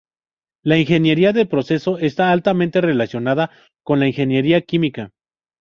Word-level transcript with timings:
La 0.63 0.79
ingeniería 0.79 1.31
de 1.31 1.45
procesos 1.45 2.01
está 2.01 2.31
altamente 2.31 2.81
relacionada 2.81 3.51
con 3.83 3.99
la 3.99 4.07
ingeniería 4.07 4.61
química. 4.61 5.11